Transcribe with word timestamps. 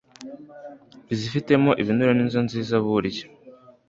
izitifitemo 1.13 1.69
ibinure 1.81 2.11
nizo 2.15 2.39
nziza 2.45 2.75
burya 2.85 3.25